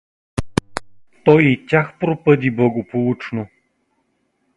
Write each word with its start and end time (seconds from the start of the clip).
Той 1.25 1.43
и 1.45 1.65
тях 1.67 1.93
пропъди 1.99 2.51
благополучно. 2.51 3.47